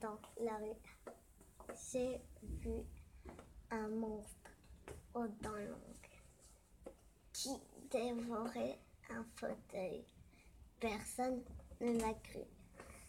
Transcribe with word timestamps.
dans 0.00 0.18
la 0.40 0.56
rue. 0.56 1.14
J'ai 1.92 2.20
vu 2.42 2.82
un 3.70 3.88
monstre 3.88 4.50
aux 5.14 5.26
dents 5.42 5.50
longues 5.56 6.08
qui 7.32 7.50
dévorait 7.90 8.78
un 9.10 9.24
fauteuil. 9.36 10.04
Personne 10.80 11.42
ne 11.80 11.98
l'a 12.00 12.14
cru. 12.14 12.44